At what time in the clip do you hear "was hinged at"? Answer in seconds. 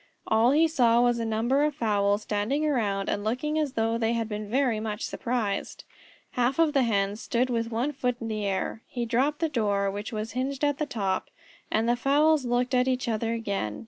10.11-10.79